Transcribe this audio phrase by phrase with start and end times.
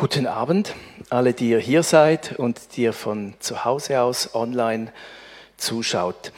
[0.00, 0.74] Guten Abend,
[1.10, 4.94] alle, die ihr hier seid und die ihr von zu Hause aus online
[5.58, 6.32] zuschaut.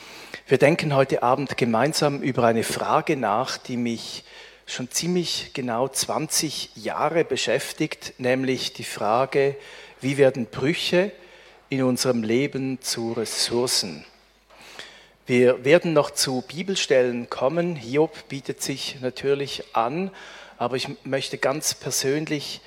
[0.49, 4.25] Wir denken heute Abend gemeinsam über eine Frage nach, die mich
[4.67, 9.55] schon ziemlich genau 20 Jahre beschäftigt, nämlich die Frage,
[10.01, 11.13] wie werden Brüche
[11.69, 14.05] in unserem Leben zu Ressourcen?
[15.25, 17.77] Wir werden noch zu Bibelstellen kommen.
[17.77, 20.11] Hiob bietet sich natürlich an,
[20.59, 22.61] aber ich möchte ganz persönlich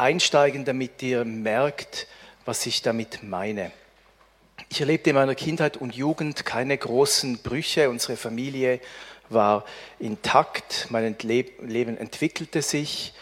[0.00, 2.06] einsteigen, damit ihr merkt,
[2.44, 3.70] was ich damit meine.
[4.68, 7.90] Ich erlebte in meiner Kindheit und Jugend keine großen Brüche.
[7.90, 8.80] Unsere Familie
[9.28, 9.64] war
[9.98, 13.12] intakt, mein Leben entwickelte sich.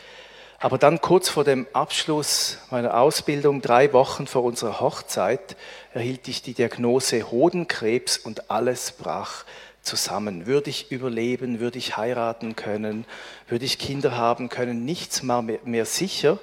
[0.61, 5.57] Aber dann kurz vor dem Abschluss meiner Ausbildung, drei Wochen vor unserer Hochzeit,
[5.95, 9.45] erhielt ich die Diagnose Hodenkrebs und alles brach
[9.83, 10.47] zusammen.
[10.47, 11.61] Würde ich überleben?
[11.61, 13.05] Würde ich heiraten können?
[13.47, 14.85] Würde ich Kinder haben können?
[14.85, 16.39] Nichts war mehr sicher.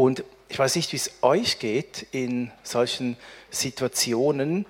[0.00, 3.18] Und ich weiß nicht, wie es euch geht in solchen
[3.50, 4.64] Situationen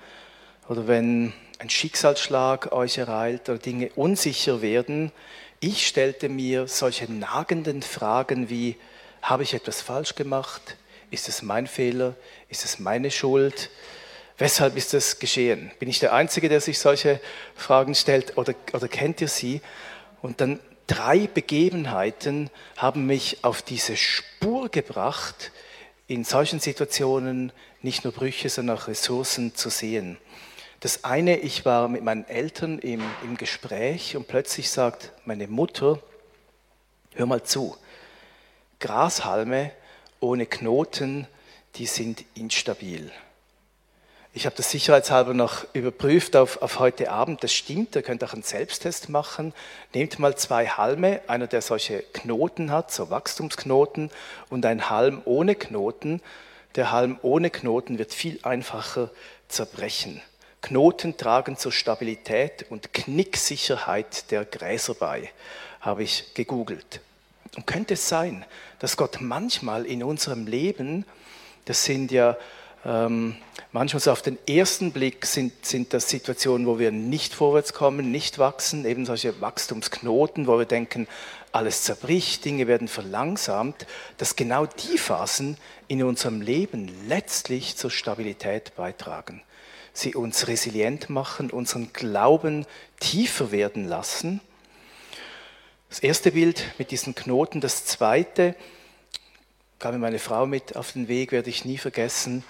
[0.68, 5.12] oder wenn ein Schicksalsschlag euch ereilt oder Dinge unsicher werden.
[5.60, 8.74] Ich stellte mir solche nagenden Fragen wie,
[9.22, 10.76] habe ich etwas falsch gemacht?
[11.12, 12.16] Ist es mein Fehler?
[12.48, 13.70] Ist es meine Schuld?
[14.36, 15.70] Weshalb ist das geschehen?
[15.78, 17.20] Bin ich der Einzige, der sich solche
[17.54, 19.60] Fragen stellt oder, oder kennt ihr sie?
[20.22, 20.58] Und dann
[20.90, 25.52] drei Begebenheiten haben mich auf diese Spur gebracht,
[26.08, 30.18] in solchen Situationen nicht nur Brüche, sondern auch Ressourcen zu sehen.
[30.80, 36.02] Das eine, ich war mit meinen Eltern im, im Gespräch und plötzlich sagt meine Mutter,
[37.14, 37.76] hör mal zu,
[38.80, 39.70] Grashalme
[40.18, 41.28] ohne Knoten,
[41.76, 43.12] die sind instabil.
[44.32, 47.42] Ich habe das sicherheitshalber noch überprüft auf, auf heute Abend.
[47.42, 49.52] Das stimmt, ihr könnt auch einen Selbsttest machen.
[49.92, 54.08] Nehmt mal zwei Halme, einer, der solche Knoten hat, so Wachstumsknoten,
[54.48, 56.22] und ein Halm ohne Knoten.
[56.76, 59.10] Der Halm ohne Knoten wird viel einfacher
[59.48, 60.22] zerbrechen.
[60.62, 65.28] Knoten tragen zur Stabilität und Knicksicherheit der Gräser bei,
[65.80, 67.00] habe ich gegoogelt.
[67.56, 68.44] Und könnte es sein,
[68.78, 71.04] dass Gott manchmal in unserem Leben,
[71.64, 72.36] das sind ja
[72.84, 73.36] ähm,
[73.72, 78.10] manchmal so auf den ersten Blick sind, sind das Situationen, wo wir nicht vorwärts kommen,
[78.10, 81.06] nicht wachsen, eben solche Wachstumsknoten, wo wir denken,
[81.52, 83.86] alles zerbricht, Dinge werden verlangsamt,
[84.18, 85.56] dass genau die Phasen
[85.88, 89.42] in unserem Leben letztlich zur Stabilität beitragen.
[89.92, 92.66] Sie uns resilient machen, unseren Glauben
[93.00, 94.40] tiefer werden lassen.
[95.88, 98.54] Das erste Bild mit diesen Knoten, das zweite,
[99.80, 102.44] gab mir meine Frau mit auf den Weg, werde ich nie vergessen.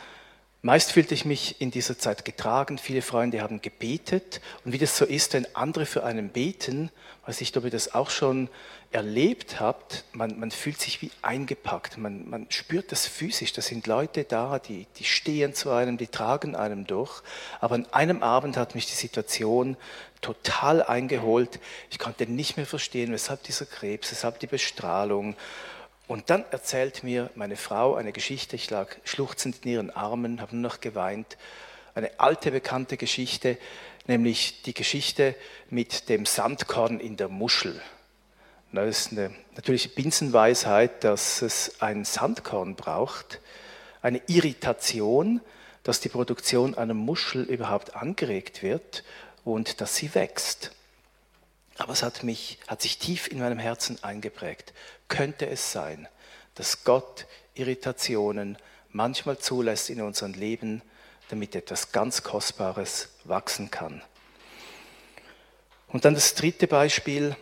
[0.62, 2.76] Meist fühlte ich mich in dieser Zeit getragen.
[2.76, 4.43] Viele Freunde haben gebetet.
[4.62, 6.91] Und wie das so ist, wenn andere für einen beten,
[7.25, 8.50] weiß ich, ob ihr das auch schon
[8.93, 11.97] erlebt habt, man, man fühlt sich wie eingepackt.
[11.97, 13.54] Man, man spürt das physisch.
[13.54, 17.22] Da sind Leute da, die, die stehen zu einem, die tragen einem durch.
[17.60, 19.78] Aber an einem Abend hat mich die Situation
[20.21, 21.59] total eingeholt.
[21.91, 25.37] Ich konnte nicht mehr verstehen, weshalb dieser Krebs, weshalb die Bestrahlung.
[26.10, 30.56] Und dann erzählt mir meine Frau eine Geschichte, ich lag schluchzend in ihren Armen, habe
[30.56, 31.37] nur noch geweint,
[31.94, 33.56] eine alte bekannte Geschichte,
[34.09, 35.37] nämlich die Geschichte
[35.69, 37.81] mit dem Sandkorn in der Muschel.
[38.72, 43.38] Das ist eine natürliche Binsenweisheit, dass es ein Sandkorn braucht,
[44.03, 45.41] eine Irritation,
[45.84, 49.04] dass die Produktion einer Muschel überhaupt angeregt wird
[49.44, 50.72] und dass sie wächst.
[51.80, 54.74] Aber es hat mich, hat sich tief in meinem Herzen eingeprägt
[55.08, 56.06] könnte es sein,
[56.54, 58.58] dass Gott Irritationen
[58.91, 60.82] manchmal zulässt in unserem Leben,
[61.30, 64.02] damit etwas ganz Kostbares wachsen kann.
[65.88, 67.34] Und dann das dritte Beispiel.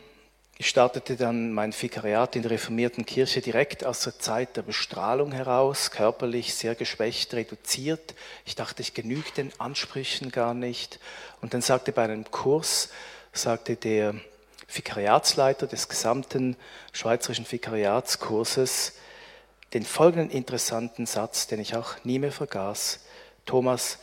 [0.56, 5.32] Ich startete dann mein Vikariat in der reformierten Kirche direkt aus der Zeit der Bestrahlung
[5.32, 8.14] heraus, körperlich sehr geschwächt, reduziert.
[8.44, 11.00] Ich dachte, ich genüge den Ansprüchen gar nicht.
[11.40, 12.88] Und dann sagte bei einem Kurs,
[13.38, 14.14] sagte der
[14.70, 16.56] Vikariatsleiter des gesamten
[16.92, 18.92] schweizerischen Vikariatskurses
[19.72, 23.00] den folgenden interessanten Satz, den ich auch nie mehr vergaß.
[23.46, 23.98] Thomas,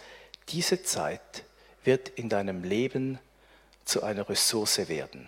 [0.49, 1.43] diese Zeit
[1.83, 3.19] wird in deinem Leben
[3.83, 5.27] zu einer Ressource werden.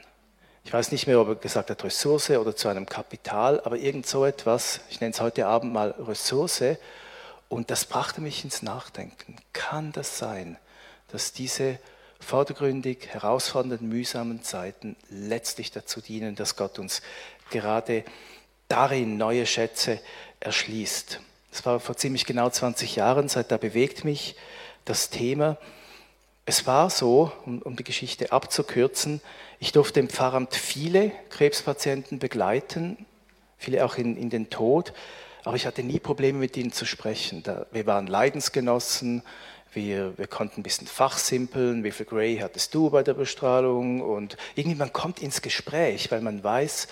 [0.63, 4.05] Ich weiß nicht mehr, ob er gesagt hat Ressource oder zu einem Kapital, aber irgend
[4.05, 6.77] so etwas, ich nenne es heute Abend mal Ressource,
[7.49, 9.37] und das brachte mich ins Nachdenken.
[9.53, 10.57] Kann das sein,
[11.09, 11.79] dass diese
[12.19, 17.01] vordergründig herausfordernden, mühsamen Zeiten letztlich dazu dienen, dass Gott uns
[17.49, 18.03] gerade
[18.67, 19.99] darin neue Schätze
[20.39, 21.21] erschließt.
[21.51, 24.35] Das war vor ziemlich genau 20 Jahren, seit da bewegt mich
[24.85, 25.57] das Thema.
[26.45, 29.21] Es war so, um, die Geschichte abzukürzen,
[29.59, 33.05] ich durfte im Pfarramt viele Krebspatienten begleiten,
[33.57, 34.93] viele auch in, in den Tod.
[35.43, 37.43] aber ich hatte nie Probleme mit ihnen zu sprechen.
[37.71, 39.23] wir waren Leidensgenossen,
[39.73, 44.37] wir, wir konnten ein bisschen fachsimpeln, wie viel Gray hattest du bei der Bestrahlung und
[44.55, 46.87] irgendwie man kommt ins Gespräch, weil man weiß,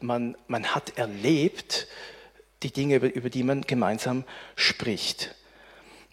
[0.00, 1.88] man, man hat erlebt
[2.62, 4.24] die Dinge, über, über die man gemeinsam
[4.56, 5.34] spricht.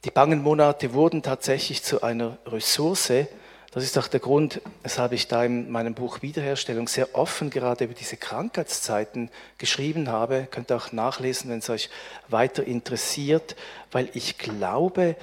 [0.03, 3.11] Die bangen Monate wurden tatsächlich zu einer Ressource,
[3.75, 7.83] das ist auch der Grund, weshalb ich da in meinem Buch Wiederherstellung sehr offen gerade
[7.83, 10.47] über diese Krankheitszeiten geschrieben habe.
[10.49, 11.89] Könnt ihr auch nachlesen, wenn es euch
[12.29, 13.57] weiter interessiert,
[13.91, 15.17] weil ich glaube,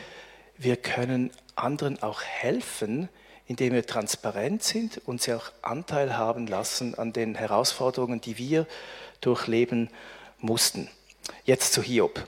[0.62, 3.08] wir können anderen auch helfen,
[3.46, 8.66] indem wir transparent sind und sie auch Anteil haben lassen an den Herausforderungen, die wir
[9.20, 9.90] durchleben
[10.38, 10.88] mussten.
[11.44, 12.26] Jetzt zu Hiob.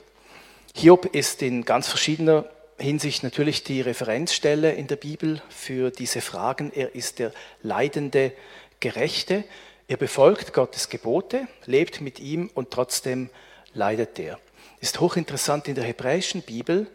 [0.75, 2.45] Hiob ist in ganz verschiedener
[2.79, 6.73] Hinsicht natürlich die Referenzstelle in der Bibel für diese Fragen.
[6.75, 7.33] Er ist der
[7.63, 8.33] leidende
[8.81, 9.45] Gerechte.
[9.87, 13.31] Er befolgt Gottes Gebote, lebt mit ihm und trotzdem
[13.73, 14.41] leidet er.
[14.81, 16.89] Ist hochinteressant in der hebräischen Bibel,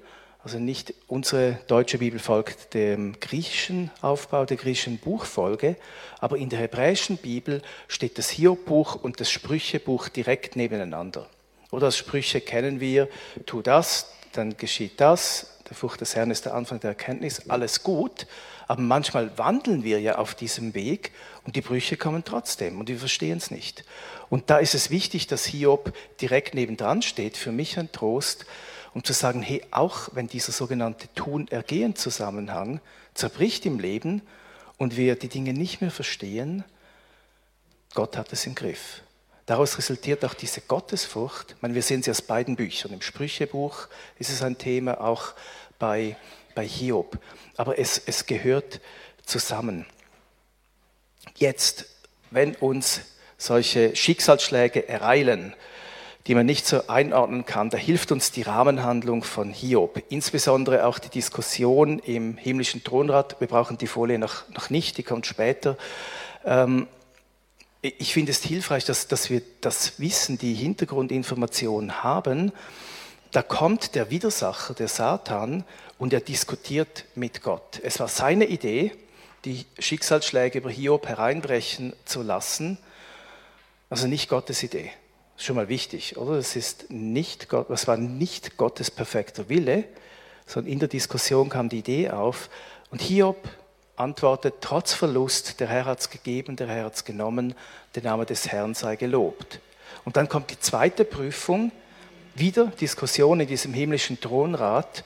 [0.44, 5.76] also nicht unsere deutsche Bibel folgt dem griechischen Aufbau, der griechischen Buchfolge,
[6.20, 11.28] aber in der hebräischen Bibel steht das Hiob-Buch und das Sprüchebuch direkt nebeneinander.
[11.72, 13.10] Oder als Sprüche kennen wir,
[13.46, 17.84] tu das, dann geschieht das, der Frucht des Herrn ist der Anfang der Erkenntnis, alles
[17.84, 18.26] gut,
[18.68, 21.12] aber manchmal wandeln wir ja auf diesem Weg
[21.46, 23.84] und die Brüche kommen trotzdem und wir verstehen es nicht.
[24.30, 28.46] Und da ist es wichtig, dass Hiob direkt nebendran steht, für mich ein Trost,
[28.94, 32.82] um zu sagen, hey, auch wenn dieser sogenannte Tun-Ergehen-Zusammenhang
[33.14, 34.22] zerbricht im Leben
[34.78, 36.64] und wir die Dinge nicht mehr verstehen,
[37.94, 39.02] Gott hat es im Griff.
[39.46, 41.56] Daraus resultiert auch diese Gottesfurcht.
[41.56, 42.94] Ich meine, wir sehen sie aus beiden Büchern.
[42.94, 43.88] Im Sprüchebuch
[44.20, 45.34] ist es ein Thema, auch
[45.80, 46.16] bei,
[46.54, 47.18] bei Hiob.
[47.58, 48.80] Aber es, es gehört
[49.26, 49.88] zusammen.
[51.36, 51.86] Jetzt,
[52.30, 53.02] wenn uns
[53.40, 55.56] solche Schicksalsschläge ereilen,
[56.30, 61.00] die man nicht so einordnen kann, da hilft uns die Rahmenhandlung von Hiob, insbesondere auch
[61.00, 63.38] die Diskussion im himmlischen Thronrat.
[63.40, 65.76] Wir brauchen die Folie noch, noch nicht, die kommt später.
[66.46, 66.88] Ähm,
[67.82, 72.52] ich finde es hilfreich, dass, dass wir das Wissen, die Hintergrundinformation haben.
[73.32, 75.64] Da kommt der Widersacher, der Satan,
[75.98, 77.82] und er diskutiert mit Gott.
[77.82, 78.92] Es war seine Idee,
[79.46, 82.78] die Schicksalsschläge über Hiob hereinbrechen zu lassen,
[83.90, 84.92] also nicht Gottes Idee.
[85.40, 86.34] Das ist schon mal wichtig, oder?
[86.34, 89.86] Es, ist nicht Gott, es war nicht Gottes perfekter Wille,
[90.46, 92.50] sondern in der Diskussion kam die Idee auf.
[92.92, 93.48] Und Hiob
[93.96, 97.56] antwortet, trotz Verlust, der Herr hat es gegeben, der Herr hat es genommen,
[97.96, 99.62] der Name des Herrn sei gelobt.
[100.04, 101.72] Und dann kommt die zweite Prüfung,
[102.36, 105.06] wieder Diskussion in diesem himmlischen Thronrat.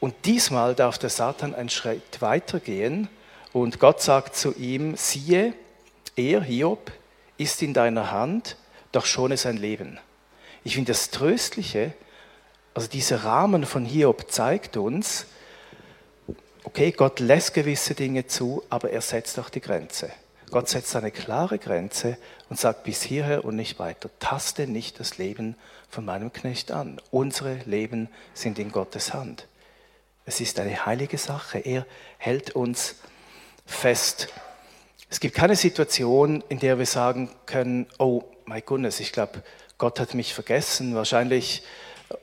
[0.00, 3.10] Und diesmal darf der Satan einen Schritt weitergehen
[3.52, 5.52] und Gott sagt zu ihm, siehe,
[6.16, 6.90] er, Hiob,
[7.36, 8.56] ist in deiner Hand,
[8.92, 9.98] doch schone sein Leben.
[10.64, 11.92] Ich finde das Tröstliche,
[12.74, 15.26] also dieser Rahmen von Hiob zeigt uns,
[16.64, 20.10] okay, Gott lässt gewisse Dinge zu, aber er setzt auch die Grenze.
[20.50, 22.18] Gott setzt eine klare Grenze
[22.50, 24.10] und sagt bis hierher und nicht weiter.
[24.20, 25.56] Taste nicht das Leben
[25.88, 27.00] von meinem Knecht an.
[27.10, 29.48] Unsere Leben sind in Gottes Hand.
[30.26, 31.58] Es ist eine heilige Sache.
[31.58, 31.86] Er
[32.18, 32.96] hält uns
[33.64, 34.28] fest.
[35.08, 39.42] Es gibt keine Situation, in der wir sagen können, oh my goodness, ich glaube,
[39.78, 40.94] Gott hat mich vergessen.
[40.94, 41.62] Wahrscheinlich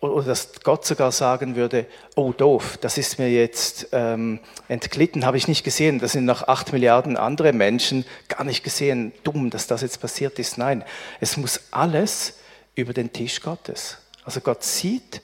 [0.01, 1.85] oder dass Gott sogar sagen würde,
[2.15, 6.47] oh doof, das ist mir jetzt ähm, entglitten, habe ich nicht gesehen, das sind noch
[6.47, 10.57] acht Milliarden andere Menschen gar nicht gesehen, dumm, dass das jetzt passiert ist.
[10.57, 10.83] Nein,
[11.19, 12.35] es muss alles
[12.75, 13.97] über den Tisch Gottes.
[14.23, 15.21] Also Gott sieht,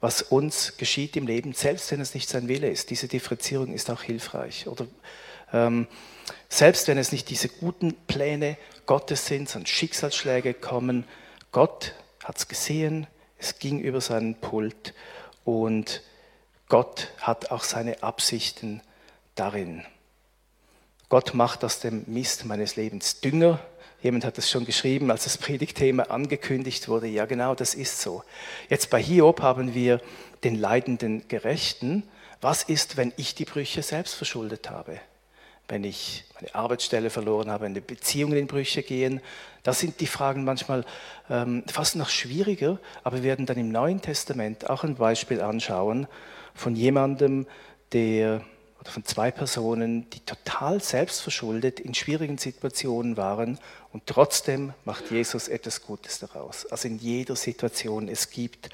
[0.00, 2.90] was uns geschieht im Leben, selbst wenn es nicht sein Wille ist.
[2.90, 4.68] Diese Differenzierung ist auch hilfreich.
[4.68, 4.86] Oder
[5.52, 5.86] ähm,
[6.48, 8.56] selbst wenn es nicht diese guten Pläne
[8.86, 11.04] Gottes sind, sondern Schicksalsschläge kommen,
[11.52, 13.06] Gott hat es gesehen,
[13.38, 14.94] es ging über seinen Pult
[15.44, 16.02] und
[16.68, 18.80] Gott hat auch seine Absichten
[19.34, 19.84] darin.
[21.08, 23.60] Gott macht aus dem Mist meines Lebens Dünger.
[24.02, 27.06] Jemand hat es schon geschrieben, als das Predigtthema angekündigt wurde.
[27.06, 28.24] Ja, genau, das ist so.
[28.68, 30.00] Jetzt bei Hiob haben wir
[30.42, 32.02] den leidenden Gerechten.
[32.40, 35.00] Was ist, wenn ich die Brüche selbst verschuldet habe?
[35.68, 39.20] Wenn ich meine Arbeitsstelle verloren habe, wenn die Beziehungen in Brüche gehen.
[39.62, 40.84] Da sind die Fragen manchmal
[41.28, 46.06] ähm, fast noch schwieriger, aber wir werden dann im Neuen Testament auch ein Beispiel anschauen
[46.54, 47.46] von jemandem,
[47.92, 48.42] der
[48.80, 53.58] oder von zwei Personen, die total selbstverschuldet in schwierigen Situationen waren
[53.92, 56.66] und trotzdem macht Jesus etwas Gutes daraus.
[56.66, 58.68] Also in jeder Situation, es gibt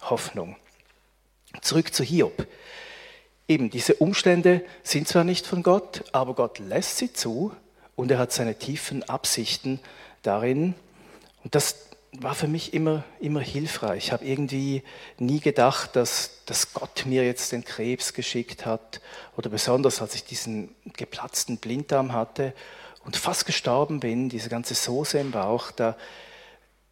[0.00, 0.56] Hoffnung.
[1.60, 2.46] Zurück zu Hiob.
[3.52, 7.54] Eben, diese Umstände sind zwar nicht von Gott, aber Gott lässt sie zu
[7.96, 9.78] und er hat seine tiefen Absichten
[10.22, 10.74] darin.
[11.44, 11.76] Und das
[12.12, 14.06] war für mich immer, immer hilfreich.
[14.06, 14.82] Ich habe irgendwie
[15.18, 19.02] nie gedacht, dass, dass Gott mir jetzt den Krebs geschickt hat
[19.36, 22.54] oder besonders als ich diesen geplatzten Blinddarm hatte
[23.04, 25.98] und fast gestorben bin, diese ganze Soße im Bauch, da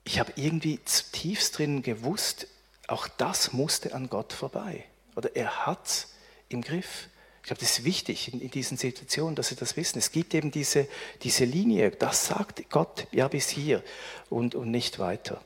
[0.04, 2.48] ich habe irgendwie zutiefst drin gewusst,
[2.86, 4.84] auch das musste an Gott vorbei.
[5.16, 6.06] Oder er hat
[6.50, 7.08] im Griff.
[7.42, 9.98] Ich glaube, das ist wichtig in, in, diesen Situationen, dass Sie das wissen.
[9.98, 10.86] Es gibt eben diese,
[11.22, 13.82] diese Linie, das sagt Gott, ja bis hier
[14.28, 15.40] und, und nicht weiter.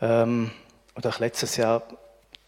[0.00, 0.50] Ähm,
[0.94, 1.86] und auch letztes Jahr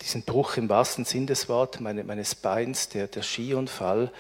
[0.01, 4.11] diesen Bruch im wahrsten Sinn des Wortes meine, meines Beins, der, der Skiunfall.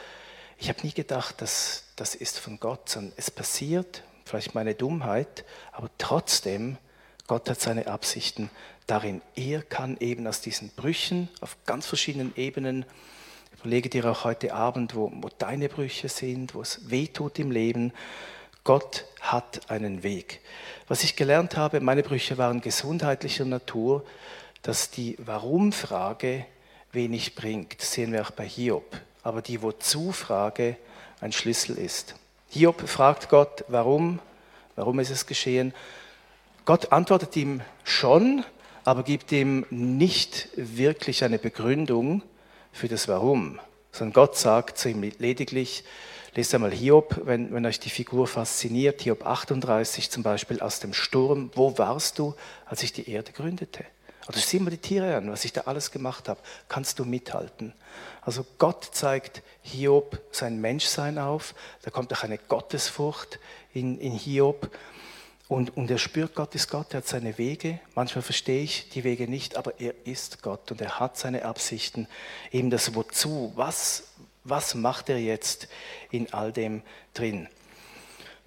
[0.58, 5.44] Ich habe nie gedacht, dass das ist von Gott, sondern es passiert, vielleicht meine Dummheit,
[5.72, 6.78] aber trotzdem,
[7.26, 8.50] Gott hat seine Absichten
[8.86, 9.22] darin.
[9.34, 12.84] Er kann eben aus diesen Brüchen auf ganz verschiedenen Ebenen
[13.62, 17.52] Überlege dir auch heute Abend, wo, wo deine Brüche sind, wo es weh tut im
[17.52, 17.92] Leben.
[18.64, 20.40] Gott hat einen Weg.
[20.88, 24.04] Was ich gelernt habe, meine Brüche waren gesundheitlicher Natur,
[24.62, 26.44] dass die Warum-Frage
[26.90, 27.80] wenig bringt.
[27.80, 29.00] Das sehen wir auch bei Hiob.
[29.22, 30.76] Aber die Wozu-Frage
[31.20, 32.16] ein Schlüssel ist.
[32.48, 34.18] Hiob fragt Gott, warum?
[34.74, 35.72] Warum ist es geschehen?
[36.64, 38.44] Gott antwortet ihm schon,
[38.82, 42.22] aber gibt ihm nicht wirklich eine Begründung,
[42.72, 43.60] für das Warum,
[43.92, 45.84] sondern Gott sagt zu ihm lediglich,
[46.34, 50.94] lest einmal Hiob, wenn, wenn euch die Figur fasziniert, Hiob 38 zum Beispiel aus dem
[50.94, 53.84] Sturm, wo warst du, als ich die Erde gründete?
[54.28, 57.74] Oder sieh mal die Tiere an, was ich da alles gemacht habe, kannst du mithalten?
[58.20, 63.40] Also Gott zeigt Hiob sein Menschsein auf, da kommt auch eine Gottesfurcht
[63.74, 64.70] in, in Hiob
[65.52, 67.78] und, und er spürt, Gott ist Gott, er hat seine Wege.
[67.94, 72.08] Manchmal verstehe ich die Wege nicht, aber er ist Gott und er hat seine Absichten.
[72.50, 74.04] Eben das Wozu, was,
[74.44, 75.68] was macht er jetzt
[76.10, 76.80] in all dem
[77.12, 77.48] drin?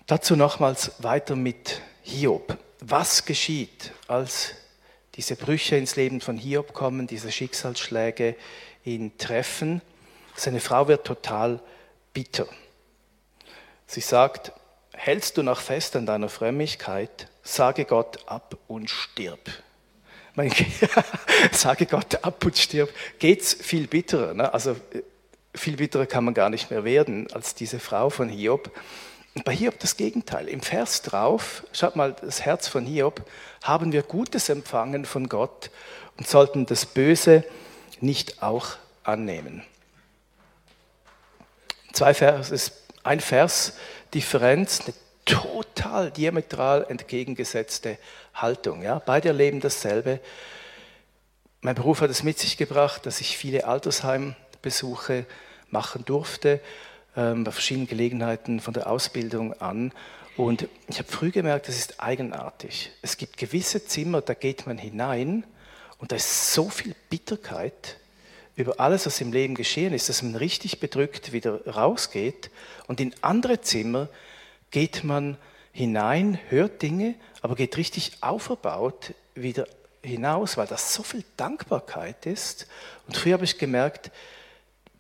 [0.08, 2.58] Dazu nochmals weiter mit Hiob.
[2.80, 4.54] Was geschieht, als
[5.14, 8.36] diese Brüche ins Leben von Hiob kommen, diese Schicksalsschläge
[8.84, 9.84] ihn treffen?
[10.36, 11.60] Seine Frau wird total
[12.14, 12.48] bitter.
[13.86, 14.52] Sie sagt,
[14.98, 19.40] hältst du noch fest an deiner Frömmigkeit, sage Gott ab und stirb.
[20.36, 20.52] Mein,
[21.52, 22.90] sage Gott ab und stirb.
[23.20, 24.34] Geht's viel bitterer?
[24.34, 24.54] Ne?
[24.54, 24.76] Also
[25.54, 28.72] viel bitterer kann man gar nicht mehr werden als diese Frau von Hiob.
[29.34, 30.48] Und bei Hiob das Gegenteil.
[30.48, 33.22] Im Vers drauf, schaut mal, das Herz von Hiob,
[33.64, 35.72] haben wir Gutes empfangen von Gott
[36.18, 37.44] und sollten das Böse
[38.00, 39.64] nicht auch annehmen.
[41.94, 42.72] Zwei Vers,
[43.04, 43.74] ein Vers
[44.14, 44.94] Differenz, eine
[45.26, 47.98] total diametral entgegengesetzte
[48.34, 48.84] Haltung.
[48.84, 49.00] Ja?
[49.00, 50.20] Beide erleben dasselbe.
[51.62, 55.26] Mein Beruf hat es mit sich gebracht, dass ich viele Altersheimbesuche
[55.70, 56.62] machen durfte,
[57.18, 59.92] ähm, bei verschiedenen Gelegenheiten von der Ausbildung an.
[60.38, 62.92] Und ich habe früh gemerkt, das ist eigenartig.
[63.02, 65.46] Es gibt gewisse Zimmer, da geht man hinein
[65.98, 67.98] und da ist so viel Bitterkeit,
[68.56, 72.50] über alles, was im Leben geschehen ist, dass man richtig bedrückt wieder rausgeht
[72.88, 74.10] und in andere Zimmer
[74.72, 75.38] geht man
[75.72, 79.68] hinein, hört Dinge, aber geht richtig auferbaut wieder
[80.02, 82.68] hinaus, weil das so viel Dankbarkeit ist.
[83.08, 84.12] Und früher habe ich gemerkt,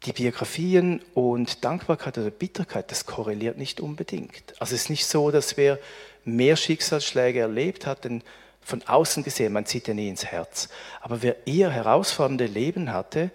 [0.05, 4.53] die Biografien und Dankbarkeit oder Bitterkeit, das korreliert nicht unbedingt.
[4.59, 5.79] Also es ist nicht so, dass wer
[6.25, 8.21] mehr Schicksalsschläge erlebt hat, denn
[8.65, 10.69] von außen gesehen, man zieht ja nie ins Herz.
[11.01, 13.29] Aber wer eher herausfordernde Leben hatte,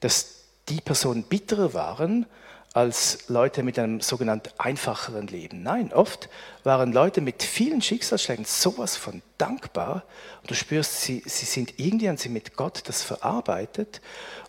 [0.00, 2.26] dass die Personen bitterer waren
[2.74, 5.62] als Leute mit einem sogenannten einfacheren Leben.
[5.62, 6.28] Nein, oft
[6.64, 10.02] waren Leute mit vielen Schicksalsschlägen sowas von dankbar
[10.42, 14.00] und du spürst, sie, sie sind irgendwie an sie mit Gott das verarbeitet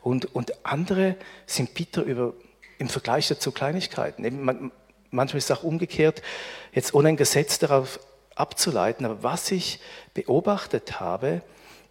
[0.02, 1.16] und, und andere
[1.46, 2.34] sind bitter über,
[2.80, 4.44] im Vergleich dazu Kleinigkeiten.
[4.44, 4.72] Man,
[5.12, 6.24] manchmal ist es auch umgekehrt,
[6.74, 8.00] jetzt ohne ein Gesetz darauf
[8.36, 9.80] abzuleiten, aber was ich
[10.14, 11.42] beobachtet habe,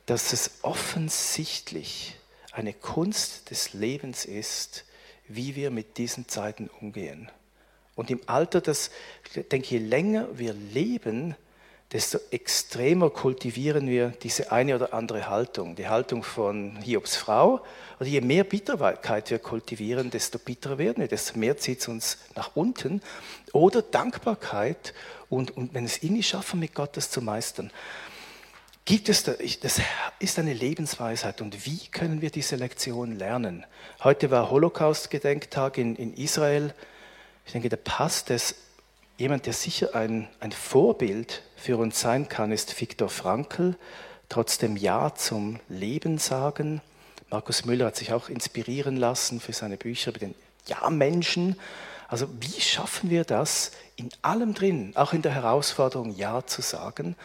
[0.07, 2.17] dass es offensichtlich
[2.53, 4.85] eine Kunst des Lebens ist,
[5.27, 7.31] wie wir mit diesen Zeiten umgehen.
[7.97, 8.91] Und im Alter, das,
[9.35, 11.35] ich denke, je länger wir leben,
[11.93, 15.77] desto extremer kultivieren wir diese eine oder andere Haltung.
[15.77, 17.61] Die Haltung von Hiobs Frau.
[18.01, 22.19] Oder je mehr Bitterkeit wir kultivieren, desto bitterer werden wir, desto mehr zieht es uns
[22.35, 23.01] nach unten.
[23.53, 24.93] Oder Dankbarkeit
[25.28, 27.71] und, und wenn es irgendwie schaffen, mit Gott das zu meistern.
[28.87, 29.81] Gibt es, da, das
[30.19, 33.64] ist eine Lebensweisheit und wie können wir diese Lektion lernen?
[34.02, 36.75] Heute war Holocaust-Gedenktag in, in Israel.
[37.47, 38.57] Ich denke, da passt es.
[39.16, 43.76] Jemand, der sicher ein, ein Vorbild für uns sein kann, ist Viktor Frankl.
[44.28, 46.83] Trotzdem Ja zum Leben sagen.
[47.31, 50.35] Markus Müller hat sich auch inspirieren lassen für seine Bücher über den
[50.66, 51.57] Ja-Menschen.
[52.14, 57.16] Also wie schaffen wir das, in allem drin, auch in der Herausforderung Ja zu sagen?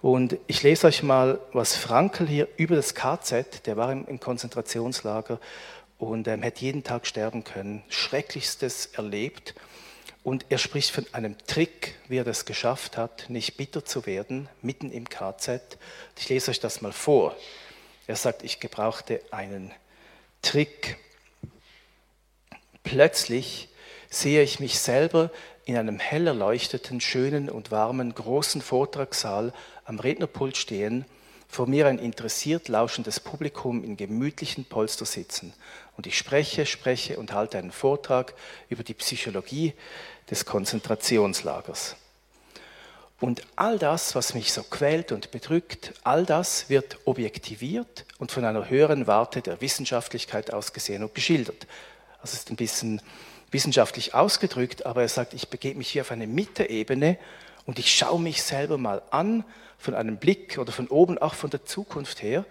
[0.00, 5.38] Und ich lese euch mal, was Frankel hier über das KZ, der war im, Konzentrationslager
[5.98, 9.54] und ähm, hätte jeden Tag sterben können, Schrecklichstes erlebt.
[10.24, 14.48] Und er spricht von einem Trick, wie er das geschafft hat, nicht bitter zu werden,
[14.62, 15.76] mitten im KZ.
[16.18, 17.36] Ich lese euch das mal vor.
[18.06, 19.70] Er sagt, ich gebrauchte einen
[20.40, 20.96] Trick.
[22.82, 23.69] Plötzlich
[24.10, 25.30] sehe ich mich selber
[25.64, 29.52] in einem hell erleuchteten, schönen und warmen großen Vortragssaal
[29.84, 31.04] am Rednerpult stehen,
[31.48, 35.52] vor mir ein interessiert lauschendes Publikum in gemütlichen Polster sitzen.
[35.96, 38.34] Und ich spreche, spreche und halte einen Vortrag
[38.68, 39.74] über die Psychologie
[40.30, 41.96] des Konzentrationslagers.
[43.20, 48.44] Und all das, was mich so quält und bedrückt, all das wird objektiviert und von
[48.44, 51.66] einer höheren Warte der Wissenschaftlichkeit aus gesehen und geschildert.
[52.22, 53.02] Also es ist ein bisschen
[53.50, 57.18] wissenschaftlich ausgedrückt, aber er sagt, ich begebe mich hier auf eine Mitteebene
[57.66, 59.44] und ich schaue mich selber mal an
[59.78, 62.44] von einem Blick oder von oben, auch von der Zukunft her.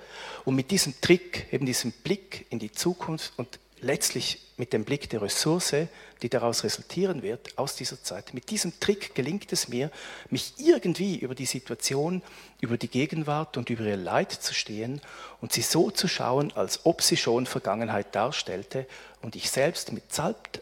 [0.46, 5.10] Und mit diesem Trick, eben diesem Blick in die Zukunft und letztlich mit dem Blick
[5.10, 5.88] der Ressource,
[6.22, 8.34] die daraus resultieren wird, aus dieser Zeit.
[8.34, 9.90] Mit diesem Trick gelingt es mir,
[10.30, 12.22] mich irgendwie über die Situation,
[12.60, 15.00] über die Gegenwart und über ihr Leid zu stehen
[15.40, 18.86] und sie so zu schauen, als ob sie schon Vergangenheit darstellte
[19.22, 20.04] und ich selbst mit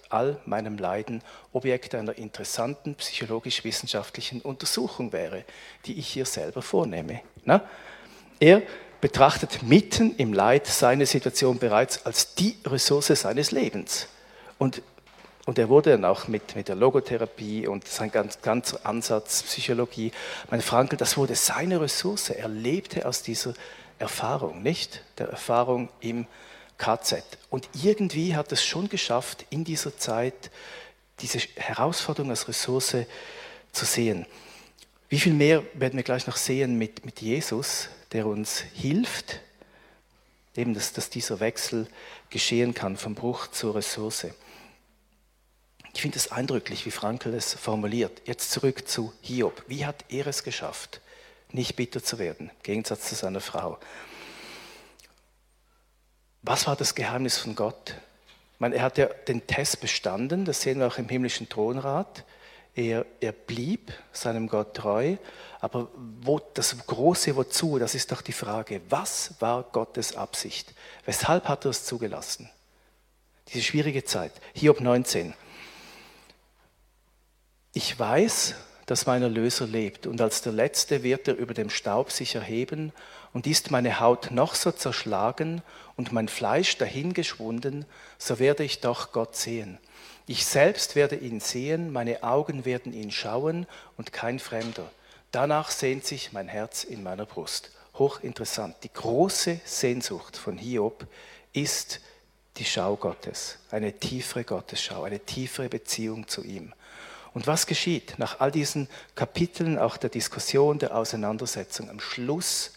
[0.10, 5.44] all meinem Leiden Objekt einer interessanten psychologisch-wissenschaftlichen Untersuchung wäre,
[5.86, 7.22] die ich hier selber vornehme.
[7.46, 7.68] Na?
[8.40, 8.62] Er
[9.02, 14.08] betrachtet mitten im Leid seine Situation bereits als die Ressource seines Lebens.
[14.58, 14.82] Und,
[15.46, 20.12] und er wurde dann auch mit, mit der Logotherapie und sein ganz, ganzer Ansatz Psychologie,
[20.50, 22.30] mein Frankel, das wurde seine Ressource.
[22.30, 23.54] Er lebte aus dieser
[24.00, 25.04] Erfahrung, nicht?
[25.18, 26.26] Der Erfahrung im
[26.78, 27.24] KZ.
[27.50, 30.52] Und irgendwie hat es schon geschafft, in dieser Zeit
[31.20, 32.98] diese Herausforderung als Ressource
[33.72, 34.26] zu sehen.
[35.10, 39.42] Wie viel mehr werden wir gleich noch sehen mit, mit Jesus, der uns hilft,
[40.56, 41.88] eben dass, dass dieser Wechsel
[42.30, 44.28] geschehen kann vom Bruch zur Ressource.
[45.94, 48.22] Ich finde es eindrücklich, wie Frankel es formuliert.
[48.26, 49.64] Jetzt zurück zu Hiob.
[49.68, 51.02] Wie hat er es geschafft,
[51.52, 53.80] nicht bitter zu werden, im Gegensatz zu seiner Frau?
[56.44, 57.96] Was war das Geheimnis von Gott?
[58.54, 62.24] Ich meine, er hat ja den Test bestanden, das sehen wir auch im himmlischen Thronrat.
[62.78, 65.18] Er, er blieb seinem Gott treu,
[65.60, 65.90] aber
[66.22, 70.76] wo, das große Wozu, das ist doch die Frage, was war Gottes Absicht?
[71.04, 72.52] Weshalb hat er es zugelassen?
[73.48, 74.32] Diese schwierige Zeit.
[74.54, 75.34] Hiob 19.
[77.74, 78.54] Ich weiß,
[78.86, 82.94] dass mein Erlöser lebt und als der Letzte wird er über dem Staub sich erheben
[83.34, 85.64] und ist meine Haut noch so zerschlagen
[85.96, 87.86] und mein Fleisch dahingeschwunden,
[88.20, 89.80] so werde ich doch Gott sehen.
[90.30, 94.92] Ich selbst werde ihn sehen, meine Augen werden ihn schauen und kein Fremder.
[95.32, 97.72] Danach sehnt sich mein Herz in meiner Brust.
[97.96, 98.76] Hochinteressant.
[98.84, 101.08] Die große Sehnsucht von Hiob
[101.54, 102.02] ist
[102.58, 106.74] die Schau Gottes, eine tiefere Gottesschau, eine tiefere Beziehung zu ihm.
[107.34, 111.90] Und was geschieht nach all diesen Kapiteln, auch der Diskussion, der Auseinandersetzung?
[111.90, 112.74] Am Schluss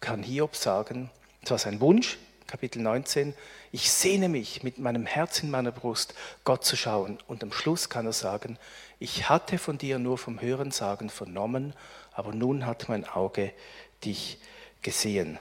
[0.00, 1.10] kann Hiob sagen,
[1.44, 2.18] es war sein Wunsch,
[2.52, 3.32] Kapitel 19,
[3.70, 6.12] ich sehne mich mit meinem Herz in meiner Brust,
[6.44, 7.16] Gott zu schauen.
[7.26, 8.58] Und am Schluss kann er sagen,
[8.98, 11.72] ich hatte von dir nur vom Hörensagen vernommen,
[12.12, 13.54] aber nun hat mein Auge
[14.04, 14.38] dich
[14.82, 15.38] gesehen.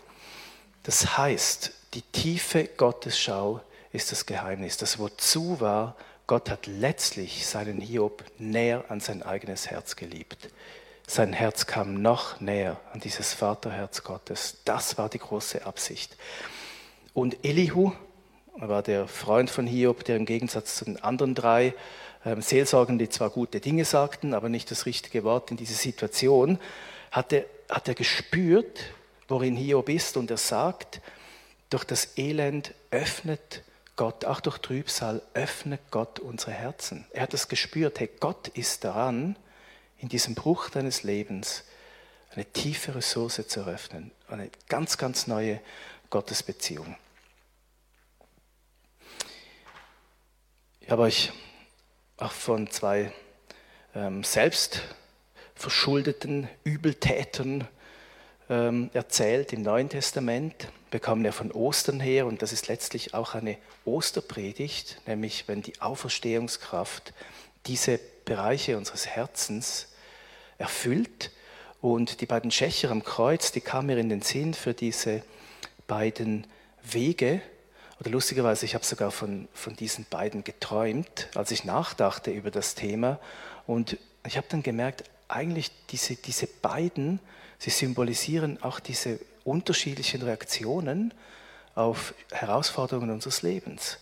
[0.83, 3.59] Das heißt, die tiefe Gottesschau
[3.91, 4.77] ist das Geheimnis.
[4.77, 5.97] Das Wozu war,
[6.27, 10.47] Gott hat letztlich seinen Hiob näher an sein eigenes Herz geliebt.
[11.07, 14.59] Sein Herz kam noch näher an dieses Vaterherz Gottes.
[14.63, 16.15] Das war die große Absicht.
[17.13, 17.91] Und Elihu
[18.55, 21.73] war der Freund von Hiob, der im Gegensatz zu den anderen drei
[22.25, 26.59] ähm, Seelsorgen, die zwar gute Dinge sagten, aber nicht das richtige Wort in diese Situation,
[27.11, 28.81] hat er, hat er gespürt,
[29.27, 31.01] worin Hiob ist und er sagt,
[31.69, 33.63] durch das Elend öffnet
[33.95, 37.05] Gott, auch durch Trübsal, öffnet Gott unsere Herzen.
[37.11, 39.35] Er hat es gespürt, hey, Gott ist daran,
[39.97, 41.63] in diesem Bruch deines Lebens
[42.33, 45.59] eine tiefe Ressource zu eröffnen, eine ganz, ganz neue
[46.11, 46.95] Gottesbeziehung.
[50.81, 51.31] Ich habe euch
[52.17, 53.11] auch von zwei
[53.95, 54.81] ähm, selbst
[55.55, 57.67] verschuldeten Übeltätern
[58.49, 60.67] ähm, erzählt im Neuen Testament.
[60.91, 65.61] Wir kommen ja von Ostern her und das ist letztlich auch eine Osterpredigt, nämlich wenn
[65.61, 67.13] die Auferstehungskraft
[67.67, 69.87] diese Bereiche unseres Herzens
[70.57, 71.31] erfüllt.
[71.79, 75.23] Und die beiden Schächer am Kreuz, die kamen mir in den Sinn für diese
[75.91, 76.47] beiden
[76.83, 77.41] Wege.
[77.99, 82.75] Oder lustigerweise, ich habe sogar von, von diesen beiden geträumt, als ich nachdachte über das
[82.75, 83.19] Thema.
[83.67, 87.19] Und ich habe dann gemerkt, eigentlich diese, diese beiden,
[87.59, 91.13] sie symbolisieren auch diese unterschiedlichen Reaktionen
[91.75, 93.97] auf Herausforderungen unseres Lebens.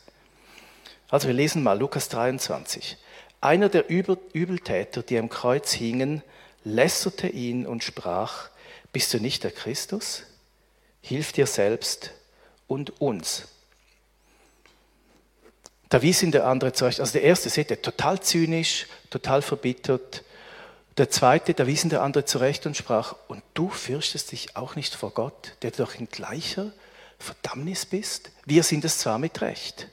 [1.10, 2.98] Also wir lesen mal Lukas 23.
[3.42, 6.22] Einer der Übeltäter, die am Kreuz hingen,
[6.64, 8.50] lästerte ihn und sprach,
[8.94, 10.29] bist du nicht der Christus?
[11.10, 12.12] Hilf dir selbst
[12.68, 13.48] und uns.
[15.90, 17.00] Da wies ihn der andere zurecht.
[17.00, 20.24] Also der erste, seht ihr, total zynisch, total verbittert.
[20.98, 24.76] Der zweite, da wies ihn der andere zurecht und sprach, und du fürchtest dich auch
[24.76, 26.74] nicht vor Gott, der du doch in gleicher
[27.18, 28.30] Verdammnis bist?
[28.46, 29.88] Wir sind es zwar mit Recht.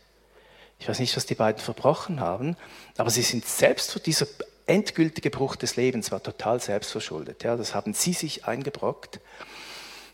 [0.79, 2.59] Ich weiß nicht, was die beiden verbrochen haben,
[2.99, 4.27] aber sie sind selbst dieser
[4.67, 7.43] endgültige Bruch des Lebens war total selbstverschuldet.
[7.43, 9.19] Ja, das haben sie sich eingebrockt.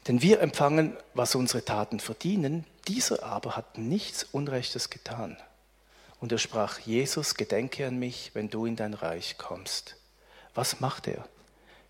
[0.08, 5.36] Denn wir empfangen, was unsere Taten verdienen, dieser aber hat nichts Unrechtes getan.
[6.20, 9.96] Und er sprach, Jesus, gedenke an mich, wenn du in dein Reich kommst.
[10.54, 11.26] Was macht er?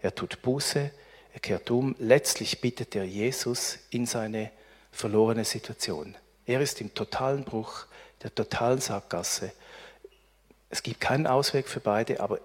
[0.00, 0.90] Er tut Buße,
[1.34, 4.50] er kehrt um, letztlich bittet er Jesus in seine
[4.90, 6.14] verlorene Situation.
[6.44, 7.86] Er ist im totalen Bruch,
[8.22, 9.52] der totalen Sackgasse.
[10.68, 12.40] Es gibt keinen Ausweg für beide, aber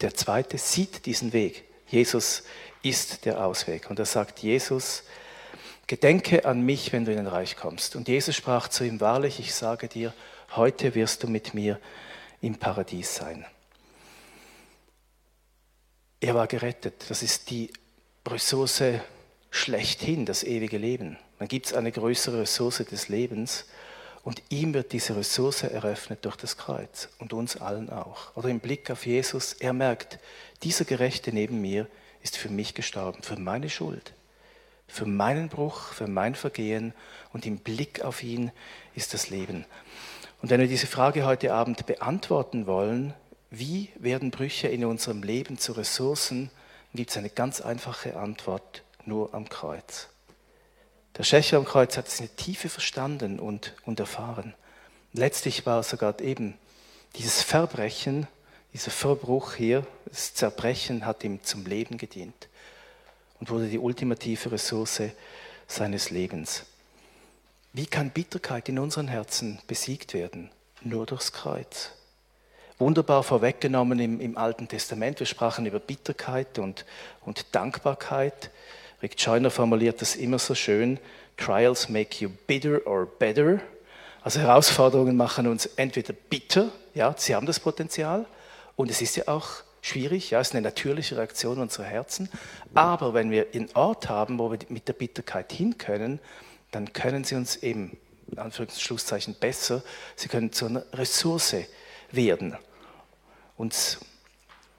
[0.00, 1.64] der zweite sieht diesen Weg.
[1.88, 2.42] Jesus
[2.82, 3.90] ist der Ausweg.
[3.90, 5.04] Und er sagt, Jesus,
[5.86, 7.96] gedenke an mich, wenn du in ein Reich kommst.
[7.96, 10.12] Und Jesus sprach zu ihm, wahrlich, ich sage dir,
[10.54, 11.80] heute wirst du mit mir
[12.40, 13.44] im Paradies sein.
[16.20, 17.04] Er war gerettet.
[17.08, 17.72] Das ist die
[18.26, 18.82] Ressource
[19.50, 21.18] schlechthin, das ewige Leben.
[21.38, 23.66] Dann gibt es eine größere Ressource des Lebens
[24.26, 28.36] und ihm wird diese Ressource eröffnet durch das Kreuz und uns allen auch.
[28.36, 30.18] Oder im Blick auf Jesus, er merkt,
[30.64, 31.86] dieser Gerechte neben mir
[32.24, 34.14] ist für mich gestorben, für meine Schuld,
[34.88, 36.92] für meinen Bruch, für mein Vergehen
[37.32, 38.50] und im Blick auf ihn
[38.96, 39.64] ist das Leben.
[40.42, 43.14] Und wenn wir diese Frage heute Abend beantworten wollen,
[43.50, 46.50] wie werden Brüche in unserem Leben zu Ressourcen,
[46.94, 50.08] gibt es eine ganz einfache Antwort, nur am Kreuz.
[51.18, 54.54] Der Schächer am Kreuz hat es in der Tiefe verstanden und, und erfahren.
[55.14, 56.58] Letztlich war sogar eben
[57.14, 58.26] dieses Verbrechen,
[58.74, 62.48] dieser Verbruch hier, das Zerbrechen hat ihm zum Leben gedient
[63.40, 65.00] und wurde die ultimative Ressource
[65.66, 66.66] seines Lebens.
[67.72, 70.50] Wie kann Bitterkeit in unseren Herzen besiegt werden?
[70.82, 71.92] Nur durchs Kreuz.
[72.78, 75.18] Wunderbar vorweggenommen im, im Alten Testament.
[75.18, 76.84] Wir sprachen über Bitterkeit und,
[77.24, 78.50] und Dankbarkeit.
[79.02, 80.98] Rick Scheuner formuliert das immer so schön.
[81.36, 83.60] Trials make you bitter or better.
[84.22, 88.26] Also Herausforderungen machen uns entweder bitter, ja, sie haben das Potenzial,
[88.74, 89.48] und es ist ja auch
[89.82, 92.28] schwierig, ja, es ist eine natürliche Reaktion unserer Herzen.
[92.74, 96.18] Aber wenn wir einen Ort haben, wo wir mit der Bitterkeit hin können,
[96.72, 97.96] dann können sie uns eben,
[98.30, 99.82] in Anführungszeichen, besser,
[100.16, 101.54] sie können zu einer Ressource
[102.10, 102.56] werden,
[103.56, 103.98] uns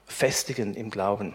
[0.06, 1.34] festigen im Glauben.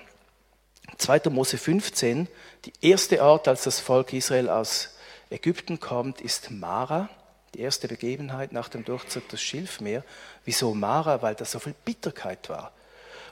[0.98, 1.30] 2.
[1.30, 2.28] Mose 15,
[2.66, 4.90] die erste Art, als das Volk Israel aus
[5.30, 7.10] Ägypten kommt, ist Mara,
[7.54, 10.04] die erste Begebenheit nach dem Durchzug des Schilfmeer.
[10.46, 11.22] Wieso Mara?
[11.22, 12.72] Weil da so viel Bitterkeit war.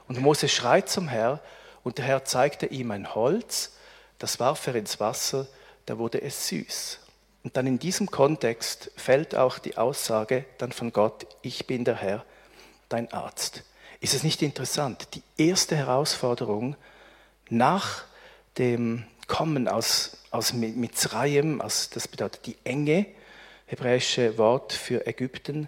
[0.07, 1.39] Und Mose schreit zum Herr
[1.83, 3.73] und der Herr zeigte ihm ein Holz,
[4.19, 5.47] das warf er ins Wasser,
[5.85, 6.99] da wurde es süß.
[7.43, 11.95] Und dann in diesem Kontext fällt auch die Aussage dann von Gott, ich bin der
[11.95, 12.23] Herr,
[12.89, 13.63] dein Arzt.
[13.99, 15.07] Ist es nicht interessant?
[15.15, 16.75] Die erste Herausforderung
[17.51, 18.03] nach
[18.57, 23.05] dem Kommen aus, aus Mitzrayim, aus, das bedeutet die enge
[23.67, 25.67] hebräische Wort für Ägypten,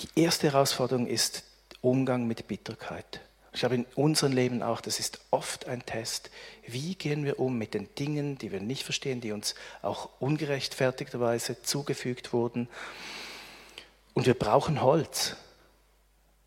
[0.00, 1.44] die erste Herausforderung ist
[1.80, 3.20] Umgang mit Bitterkeit.
[3.52, 6.30] Ich glaube, in unserem Leben auch, das ist oft ein Test.
[6.66, 11.62] Wie gehen wir um mit den Dingen, die wir nicht verstehen, die uns auch ungerechtfertigterweise
[11.62, 12.68] zugefügt wurden?
[14.12, 15.36] Und wir brauchen Holz.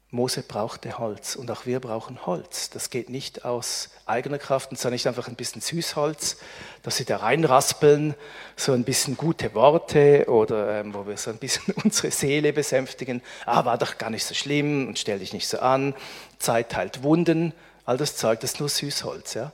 [0.09, 2.69] Mose brauchte Holz und auch wir brauchen Holz.
[2.69, 6.37] Das geht nicht aus eigener Kraft und zwar nicht einfach ein bisschen Süßholz,
[6.81, 8.15] dass sie da reinraspeln,
[8.55, 13.21] so ein bisschen gute Worte oder ähm, wo wir so ein bisschen unsere Seele besänftigen.
[13.45, 15.93] Ah, war doch gar nicht so schlimm und stell dich nicht so an.
[16.39, 17.53] Zeit heilt Wunden.
[17.83, 19.33] All das Zeug, das ist nur Süßholz.
[19.33, 19.51] Ja?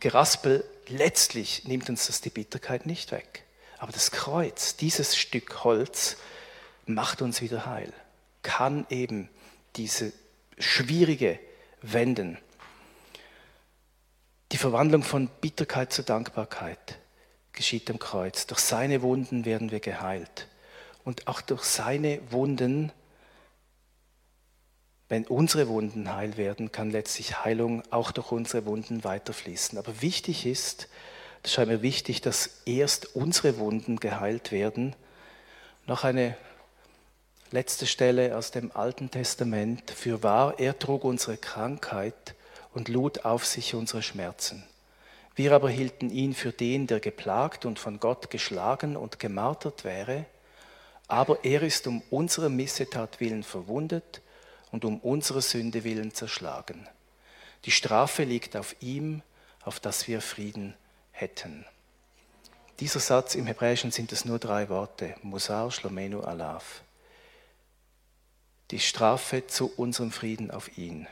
[0.00, 3.44] Geraspel, letztlich nimmt uns das die Bitterkeit nicht weg.
[3.78, 6.16] Aber das Kreuz, dieses Stück Holz,
[6.86, 7.92] macht uns wieder heil,
[8.42, 9.28] kann eben
[9.76, 10.12] diese
[10.58, 11.38] schwierige
[11.82, 12.38] wenden.
[14.52, 16.98] Die Verwandlung von Bitterkeit zur Dankbarkeit
[17.52, 18.46] geschieht am Kreuz.
[18.46, 20.48] Durch seine Wunden werden wir geheilt.
[21.04, 22.92] Und auch durch seine Wunden,
[25.08, 29.78] wenn unsere Wunden heil werden, kann letztlich Heilung auch durch unsere Wunden weiterfließen.
[29.78, 30.88] Aber wichtig ist,
[31.42, 34.96] das scheint mir wichtig, dass erst unsere Wunden geheilt werden
[35.86, 36.36] Noch eine
[37.50, 39.90] letzte Stelle aus dem Alten Testament.
[39.90, 42.34] Für wahr, er trug unsere Krankheit
[42.74, 44.64] und lud auf sich unsere Schmerzen.
[45.34, 50.24] Wir aber hielten ihn für den, der geplagt und von Gott geschlagen und gemartert wäre,
[51.08, 54.22] aber er ist um unsere Missetat willen verwundet
[54.72, 56.88] und um unsere Sünde willen zerschlagen.
[57.64, 59.22] Die Strafe liegt auf ihm,
[59.62, 60.74] auf dass wir Frieden
[61.12, 61.64] hätten.
[62.80, 65.14] Dieser Satz im Hebräischen sind es nur drei Worte.
[65.22, 66.82] Musar, Shlomenu, Alaf.
[68.70, 71.06] Die Strafe zu unserem Frieden auf ihn.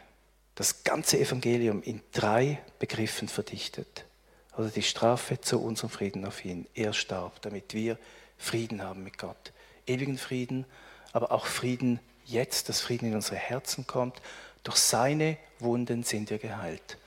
[0.54, 4.04] Das ganze Evangelium in drei Begriffen verdichtet.
[4.52, 6.66] Also die Strafe zu unserem Frieden auf ihn.
[6.74, 7.98] Er starb, damit wir
[8.38, 9.52] Frieden haben mit Gott.
[9.86, 10.64] Ewigen Frieden,
[11.12, 14.20] aber auch Frieden jetzt, dass Frieden in unsere Herzen kommt.
[14.62, 16.98] Durch seine Wunden sind wir geheilt.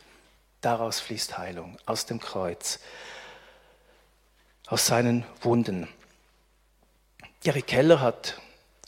[0.61, 2.79] Daraus fließt Heilung, aus dem Kreuz
[4.67, 5.87] aus seinen Wunden.
[7.43, 8.39] Gary Keller hat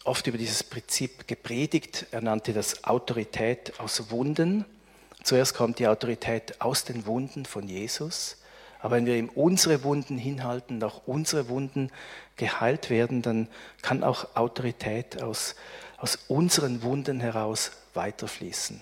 [0.04, 2.08] oft über dieses Prinzip gepredigt.
[2.12, 4.66] Er nannte das Autorität aus Wunden.
[5.24, 8.38] Zuerst kommt die Autorität aus den Wunden von Jesus.
[8.80, 11.92] Aber wenn wir ihm unsere Wunden hinhalten, auch unsere Wunden
[12.38, 13.50] geheilt werden, dann
[13.82, 15.56] kann auch Autorität aus,
[15.98, 18.82] aus unseren Wunden heraus weiterfließen.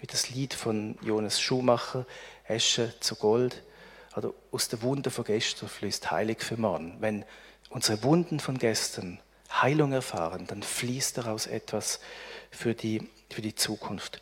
[0.00, 2.06] Wie das Lied von Jonas Schumacher,
[2.44, 3.62] Esche zu Gold
[4.16, 6.96] oder aus der Wunde von gestern fließt heilig für morgen.
[7.00, 7.24] Wenn
[7.70, 9.20] unsere Wunden von gestern
[9.62, 12.00] Heilung erfahren, dann fließt daraus etwas
[12.50, 14.20] für die, für die Zukunft.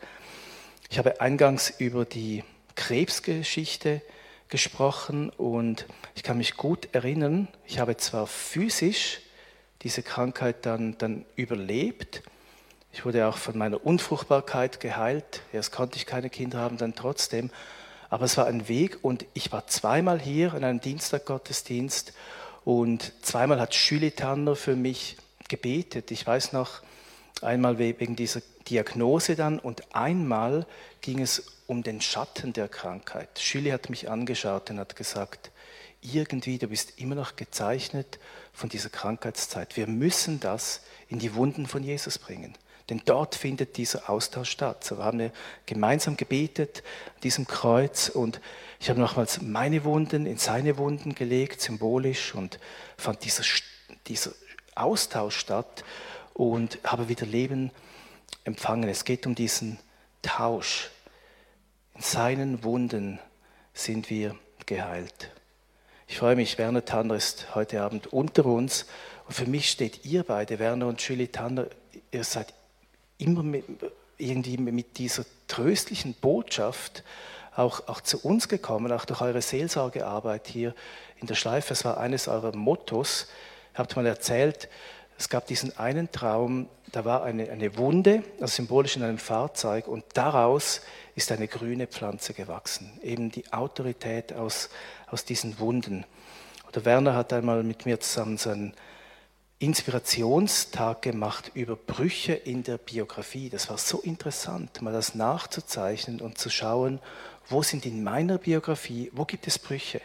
[0.90, 2.44] Ich habe eingangs über die
[2.76, 4.02] Krebsgeschichte
[4.48, 9.20] gesprochen und ich kann mich gut erinnern, ich habe zwar physisch
[9.82, 12.22] diese Krankheit dann, dann überlebt,
[12.92, 17.50] ich wurde auch von meiner Unfruchtbarkeit geheilt, erst konnte ich keine Kinder haben, dann trotzdem,
[18.08, 22.12] aber es war ein Weg und ich war zweimal hier in einem Dienstaggottesdienst
[22.64, 25.16] und zweimal hat Schüli Tanner für mich
[25.54, 26.10] gebetet.
[26.10, 26.82] Ich weiß noch,
[27.40, 30.66] einmal wegen dieser Diagnose dann und einmal
[31.00, 33.38] ging es um den Schatten der Krankheit.
[33.38, 35.52] Schüli hat mich angeschaut und hat gesagt,
[36.02, 38.18] irgendwie, du bist immer noch gezeichnet
[38.52, 39.76] von dieser Krankheitszeit.
[39.76, 42.54] Wir müssen das in die Wunden von Jesus bringen.
[42.90, 44.84] Denn dort findet dieser Austausch statt.
[44.84, 45.32] So haben wir
[45.66, 46.82] gemeinsam gebetet
[47.14, 48.40] an diesem Kreuz und
[48.80, 52.58] ich habe nochmals meine Wunden in seine Wunden gelegt, symbolisch, und
[52.98, 53.44] fand dieser,
[54.08, 54.32] dieser
[54.74, 55.84] Austausch statt
[56.32, 57.70] und habe wieder Leben
[58.44, 58.88] empfangen.
[58.88, 59.78] Es geht um diesen
[60.22, 60.90] Tausch.
[61.94, 63.18] In seinen Wunden
[63.72, 65.30] sind wir geheilt.
[66.06, 68.86] Ich freue mich, Werner Tanner ist heute Abend unter uns
[69.26, 71.66] und für mich steht ihr beide, Werner und Julie Tanner,
[72.10, 72.52] ihr seid
[73.18, 73.64] immer mit,
[74.18, 77.02] irgendwie mit dieser tröstlichen Botschaft
[77.56, 80.74] auch, auch zu uns gekommen, auch durch eure Seelsorgearbeit hier
[81.20, 81.72] in der Schleife.
[81.72, 83.28] Es war eines eurer Mottos.
[83.74, 84.68] Habt mal erzählt,
[85.18, 89.88] es gab diesen einen Traum, da war eine, eine Wunde, also symbolisch in einem Fahrzeug,
[89.88, 90.80] und daraus
[91.14, 92.98] ist eine grüne Pflanze gewachsen.
[93.02, 94.70] Eben die Autorität aus,
[95.08, 96.04] aus diesen Wunden.
[96.68, 98.74] Oder Werner hat einmal mit mir zusammen so einen
[99.58, 103.48] Inspirationstag gemacht über Brüche in der Biografie.
[103.48, 107.00] Das war so interessant, mal das nachzuzeichnen und zu schauen,
[107.48, 110.00] wo sind in meiner Biografie, wo gibt es Brüche?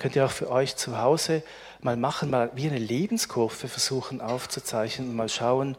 [0.00, 1.42] Könnt ihr auch für euch zu Hause
[1.82, 5.76] mal machen, mal wie eine Lebenskurve versuchen aufzuzeichnen und mal schauen,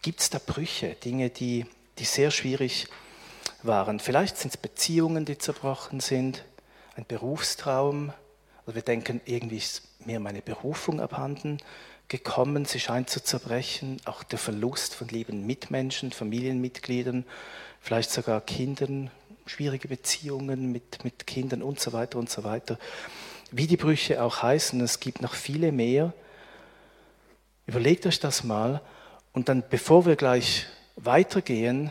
[0.00, 1.66] gibt es da Brüche, Dinge, die,
[1.98, 2.88] die sehr schwierig
[3.62, 4.00] waren.
[4.00, 6.46] Vielleicht sind es Beziehungen, die zerbrochen sind,
[6.96, 8.14] ein Berufstraum,
[8.64, 11.58] oder wir denken, irgendwie ist mir meine Berufung abhanden
[12.08, 17.26] gekommen, sie scheint zu zerbrechen, auch der Verlust von lieben Mitmenschen, Familienmitgliedern,
[17.82, 19.10] vielleicht sogar Kindern,
[19.44, 22.78] schwierige Beziehungen mit, mit Kindern und so weiter und so weiter.
[23.50, 26.12] Wie die Brüche auch heißen, es gibt noch viele mehr.
[27.66, 28.82] Überlegt euch das mal
[29.32, 31.90] und dann, bevor wir gleich weitergehen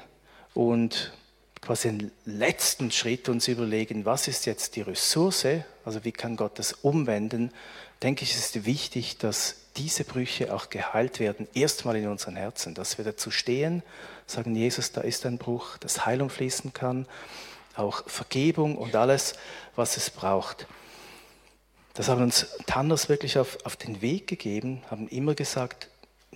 [0.53, 1.13] und
[1.61, 5.47] quasi den letzten Schritt uns überlegen, was ist jetzt die Ressource,
[5.83, 7.51] also wie kann Gott das umwenden,
[8.03, 12.97] denke ich, ist wichtig, dass diese Brüche auch geheilt werden, erstmal in unseren Herzen, dass
[12.99, 13.81] wir dazu stehen,
[14.27, 17.07] sagen, Jesus, da ist ein Bruch, dass Heilung fließen kann,
[17.75, 19.33] auch Vergebung und alles,
[19.75, 20.67] was es braucht.
[21.97, 25.89] Das haben uns Tanners wirklich auf, auf den Weg gegeben, haben immer gesagt,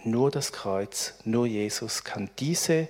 [0.03, 2.87] nur das Kreuz, nur Jesus kann diese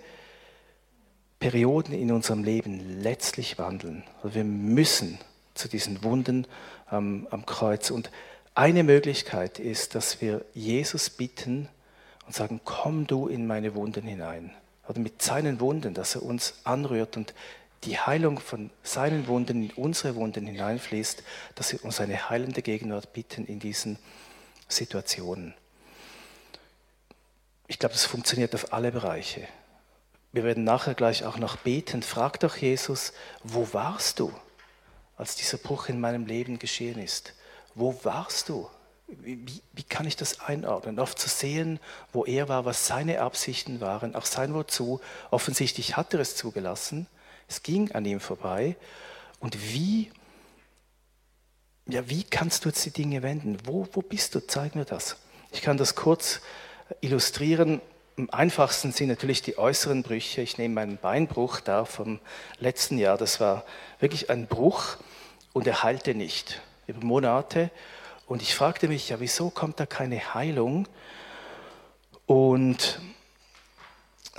[1.41, 4.05] Perioden in unserem Leben letztlich wandeln.
[4.23, 5.19] Also wir müssen
[5.53, 6.47] zu diesen Wunden
[6.85, 7.91] am, am Kreuz.
[7.91, 8.09] Und
[8.55, 11.67] eine Möglichkeit ist, dass wir Jesus bitten
[12.25, 14.49] und sagen, komm du in meine Wunden hinein.
[14.87, 17.33] Oder mit seinen Wunden, dass er uns anrührt und
[17.83, 21.23] die Heilung von seinen Wunden in unsere Wunden hineinfließt,
[21.55, 23.97] dass wir uns eine heilende Gegenwart bitten in diesen
[24.67, 25.53] Situationen.
[27.67, 29.47] ich glaube, das funktioniert auf alle Bereiche.
[30.33, 32.03] Wir werden nachher gleich auch noch beten.
[32.03, 33.11] Frag doch Jesus,
[33.43, 34.33] wo warst du,
[35.17, 37.33] als dieser Bruch in meinem Leben geschehen ist?
[37.75, 38.69] Wo warst du?
[39.07, 40.99] Wie, wie, kann ich das einordnen?
[40.99, 41.79] Oft zu sehen,
[42.13, 45.01] wo er war, was seine Absichten waren, auch sein Wozu.
[45.31, 47.07] Offensichtlich hat er es zugelassen.
[47.51, 48.77] Es ging an ihm vorbei.
[49.41, 50.09] Und wie,
[51.85, 53.57] ja, wie kannst du jetzt die Dinge wenden?
[53.65, 54.47] Wo, wo bist du?
[54.47, 55.17] Zeig mir das.
[55.51, 56.39] Ich kann das kurz
[57.01, 57.81] illustrieren.
[58.17, 60.41] Am einfachsten sind natürlich die äußeren Brüche.
[60.41, 62.21] Ich nehme meinen Beinbruch da vom
[62.59, 63.17] letzten Jahr.
[63.17, 63.65] Das war
[63.99, 64.95] wirklich ein Bruch
[65.51, 67.69] und er heilte nicht über Monate.
[68.27, 70.87] Und ich fragte mich, ja, wieso kommt da keine Heilung?
[72.27, 73.01] Und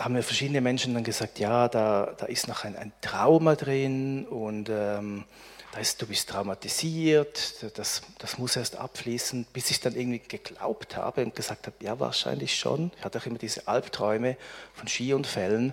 [0.05, 4.27] haben mir verschiedene Menschen dann gesagt, ja, da, da ist noch ein, ein Trauma drin
[4.27, 5.25] und ähm,
[5.73, 10.97] da ist, du bist traumatisiert, das, das muss erst abfließen, bis ich dann irgendwie geglaubt
[10.97, 12.91] habe und gesagt habe, ja, wahrscheinlich schon.
[12.99, 14.37] Ich hatte auch immer diese Albträume
[14.75, 15.73] von Skiunfällen.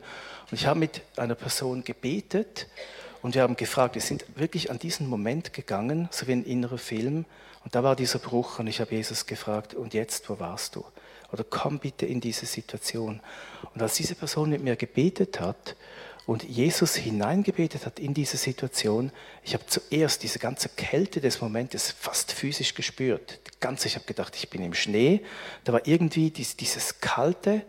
[0.49, 2.67] Und ich habe mit einer Person gebetet
[3.21, 6.77] und wir haben gefragt, wir sind wirklich an diesen Moment gegangen, so wie ein innerer
[6.77, 7.25] Film.
[7.65, 10.85] Und da war dieser Bruch und ich habe Jesus gefragt, und jetzt, wo warst du?
[11.31, 13.21] Oder komm bitte in diese Situation.
[13.73, 15.75] Und als diese Person mit mir gebetet hat,
[16.29, 19.11] und Jesus hineingebetet hat in diese Situation,
[19.43, 23.39] ich habe zuerst diese ganze Kälte des Momentes fast physisch gespürt.
[23.59, 25.23] Ganz, ich habe gedacht, ich bin im Schnee.
[25.63, 27.63] Da war irgendwie dieses Kalte.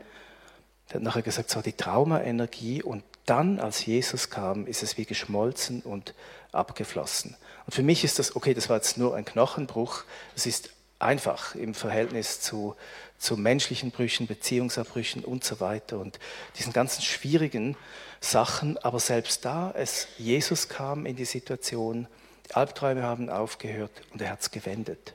[0.90, 2.82] Der hat nachher gesagt, es war die Traumaenergie.
[2.82, 6.12] Und dann, als Jesus kam, ist es wie geschmolzen und
[6.52, 7.38] abgeflossen.
[7.64, 10.04] Und für mich ist das, okay, das war jetzt nur ein Knochenbruch.
[10.36, 10.68] Es ist
[10.98, 12.76] einfach im Verhältnis zu,
[13.20, 16.18] zu menschlichen Brüchen, Beziehungsabbrüchen und so weiter und
[16.58, 17.76] diesen ganzen schwierigen
[18.20, 18.78] Sachen.
[18.78, 22.08] Aber selbst da es Jesus kam in die Situation,
[22.48, 25.14] die Albträume haben aufgehört und er hat es gewendet.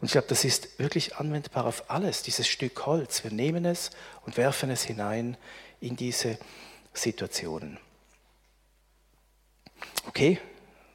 [0.00, 3.22] Und ich glaube, das ist wirklich anwendbar auf alles, dieses Stück Holz.
[3.22, 3.90] Wir nehmen es
[4.24, 5.36] und werfen es hinein
[5.80, 6.38] in diese
[6.94, 7.78] Situationen.
[10.06, 10.40] Okay,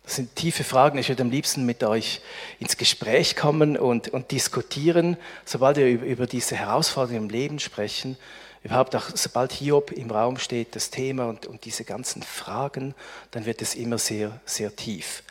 [0.06, 1.00] das sind tiefe Fragen.
[1.00, 2.22] Ich würde am liebsten mit euch
[2.60, 8.16] ins Gespräch kommen und, und diskutieren, sobald wir über, über diese Herausforderungen im Leben sprechen.
[8.64, 12.94] Überhaupt auch, sobald Hiob im Raum steht, das Thema und, und diese ganzen Fragen,
[13.32, 15.24] dann wird es immer sehr, sehr tief.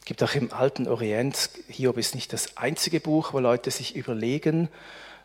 [0.00, 3.94] Es gibt auch im alten Orient, Hiob ist nicht das einzige Buch, wo Leute sich
[3.94, 4.68] überlegen,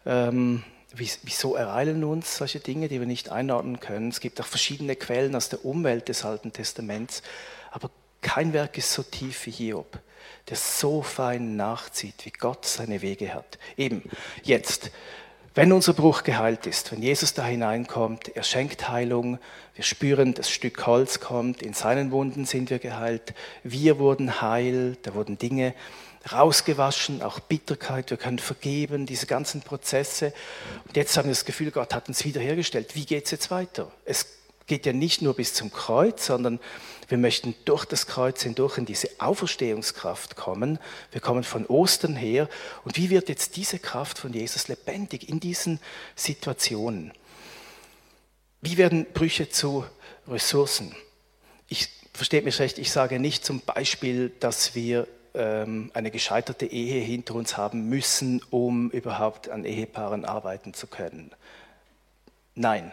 [0.06, 4.10] ähm, wieso ereilen uns solche Dinge, die wir nicht einordnen können.
[4.10, 7.24] Es gibt auch verschiedene Quellen aus der Umwelt des Alten Testaments.
[7.72, 7.90] Aber
[8.26, 10.00] kein Werk ist so tief wie Hiob,
[10.50, 13.60] der so fein nachzieht, wie Gott seine Wege hat.
[13.78, 14.02] Eben,
[14.42, 14.90] jetzt,
[15.54, 19.38] wenn unser Bruch geheilt ist, wenn Jesus da hineinkommt, er schenkt Heilung,
[19.76, 24.98] wir spüren, das Stück Holz kommt, in seinen Wunden sind wir geheilt, wir wurden heil,
[25.04, 25.76] da wurden Dinge
[26.32, 30.34] rausgewaschen, auch Bitterkeit, wir können vergeben, diese ganzen Prozesse.
[30.88, 32.96] Und jetzt haben wir das Gefühl, Gott hat uns wiederhergestellt.
[32.96, 33.92] Wie geht es jetzt weiter?
[34.04, 34.26] Es
[34.68, 36.60] geht ja nicht nur bis zum Kreuz, sondern
[37.08, 40.80] wir möchten durch das Kreuz hindurch in diese Auferstehungskraft kommen.
[41.12, 42.50] Wir kommen von Ostern her.
[42.84, 45.80] Und wie wird jetzt diese Kraft von Jesus lebendig in diesen
[46.16, 47.12] Situationen?
[48.62, 49.86] Wie werden Brüche zu
[50.28, 50.96] Ressourcen?
[51.68, 57.02] Ich verstehe mich recht, ich sage nicht zum Beispiel, dass wir ähm, eine gescheiterte Ehe
[57.02, 61.32] hinter uns haben müssen, um überhaupt an Ehepaaren arbeiten zu können.
[62.56, 62.92] Nein,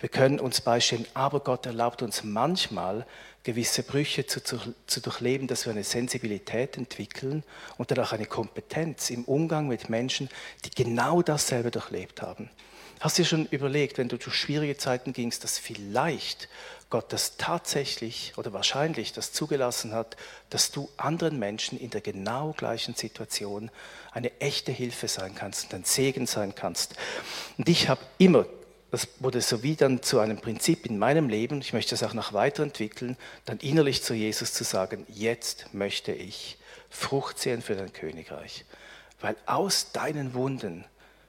[0.00, 3.04] wir können uns beistehen, aber Gott erlaubt uns manchmal
[3.42, 7.42] gewisse Brüche zu, zu, zu, durchleben, dass wir eine Sensibilität entwickeln
[7.78, 10.28] und dann auch eine Kompetenz im Umgang mit Menschen,
[10.64, 12.50] die genau dasselbe durchlebt haben.
[13.00, 16.48] Hast du dir schon überlegt, wenn du durch schwierige Zeiten gingst, dass vielleicht
[16.90, 20.16] Gott das tatsächlich oder wahrscheinlich das zugelassen hat,
[20.50, 23.70] dass du anderen Menschen in der genau gleichen Situation
[24.12, 26.96] eine echte Hilfe sein kannst und ein Segen sein kannst.
[27.56, 28.46] Und ich habe immer
[28.90, 32.14] das wurde so wie dann zu einem Prinzip in meinem Leben, ich möchte es auch
[32.14, 37.92] noch weiterentwickeln, dann innerlich zu Jesus zu sagen, jetzt möchte ich Frucht sehen für dein
[37.92, 38.64] Königreich.
[39.20, 40.84] Weil aus deinen Wunden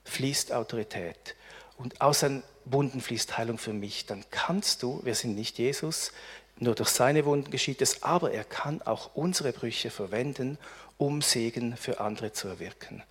[0.05, 1.35] fließt Autorität
[1.77, 4.05] und aus deinen Wunden fließt Heilung für mich.
[4.05, 6.13] Dann kannst du, wir sind nicht Jesus,
[6.59, 10.57] nur durch seine Wunden geschieht es, aber er kann auch unsere Brüche verwenden,
[10.97, 13.03] um Segen für andere zu erwirken.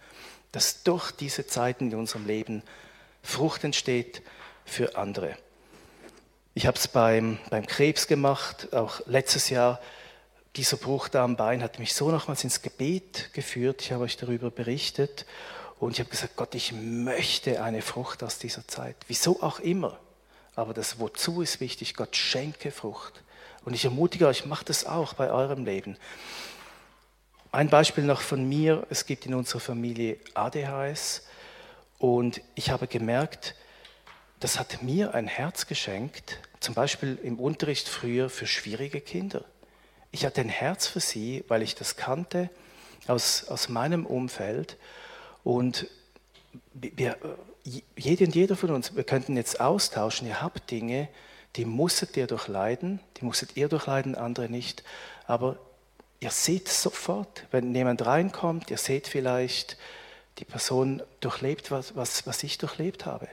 [0.52, 2.62] Dass durch diese Zeiten in unserem Leben
[3.22, 4.22] Frucht entsteht
[4.64, 5.36] für andere.
[6.54, 9.80] Ich habe es beim, beim Krebs gemacht, auch letztes Jahr.
[10.56, 13.82] Dieser Bruch da am Bein hat mich so nochmals ins Gebet geführt.
[13.82, 15.24] Ich habe euch darüber berichtet
[15.78, 18.96] und ich habe gesagt, Gott, ich möchte eine Frucht aus dieser Zeit.
[19.06, 20.00] Wieso auch immer.
[20.56, 21.94] Aber das Wozu ist wichtig.
[21.94, 23.22] Gott schenke Frucht.
[23.64, 25.96] Und ich ermutige euch, macht es auch bei eurem Leben.
[27.52, 28.84] Ein Beispiel noch von mir.
[28.90, 31.27] Es gibt in unserer Familie ADHS.
[31.98, 33.54] Und ich habe gemerkt,
[34.40, 39.44] das hat mir ein Herz geschenkt, zum Beispiel im Unterricht früher für schwierige Kinder.
[40.12, 42.50] Ich hatte ein Herz für sie, weil ich das kannte
[43.08, 44.76] aus, aus meinem Umfeld.
[45.42, 45.88] Und
[46.72, 47.16] wir,
[47.96, 51.08] jede und jeder von uns, wir könnten jetzt austauschen, ihr habt Dinge,
[51.56, 54.84] die musstet ihr durchleiden, die musstet ihr durchleiden, andere nicht.
[55.26, 55.58] Aber
[56.20, 59.76] ihr seht sofort, wenn jemand reinkommt, ihr seht vielleicht,
[60.38, 63.28] die Person durchlebt, was, was, was ich durchlebt habe.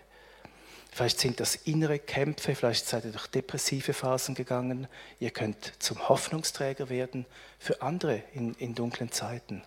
[0.92, 4.88] Vielleicht sind das innere Kämpfe, vielleicht seid ihr durch depressive Phasen gegangen.
[5.20, 7.26] Ihr könnt zum Hoffnungsträger werden
[7.60, 9.62] für andere in, in dunklen Zeiten.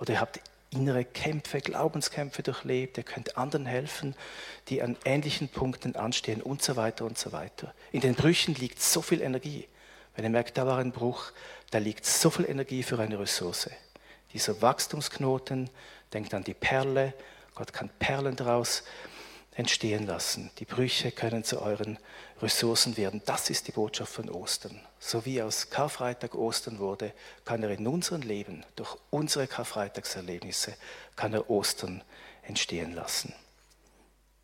[0.00, 0.40] Oder ihr habt
[0.70, 2.98] innere Kämpfe, Glaubenskämpfe durchlebt.
[2.98, 4.16] Ihr könnt anderen helfen,
[4.68, 7.72] die an ähnlichen Punkten anstehen und so weiter und so weiter.
[7.92, 9.68] In den Brüchen liegt so viel Energie.
[10.16, 11.30] Wenn ihr merkt, da war ein Bruch,
[11.70, 13.70] da liegt so viel Energie für eine Ressource.
[14.32, 15.70] Dieser Wachstumsknoten,
[16.12, 17.14] denkt an die Perle,
[17.54, 18.82] Gott kann Perlen daraus
[19.54, 20.50] entstehen lassen.
[20.58, 21.98] Die Brüche können zu euren
[22.40, 23.22] Ressourcen werden.
[23.26, 24.80] Das ist die Botschaft von Ostern.
[24.98, 27.12] So wie aus Karfreitag Ostern wurde,
[27.44, 30.74] kann er in unserem Leben, durch unsere Karfreitagserlebnisse,
[31.16, 32.02] kann er Ostern
[32.42, 33.34] entstehen lassen.